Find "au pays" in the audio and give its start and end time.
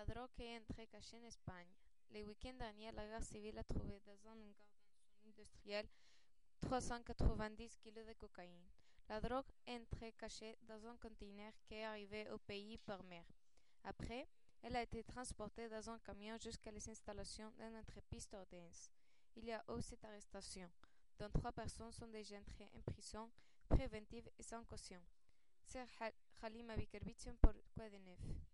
12.30-12.78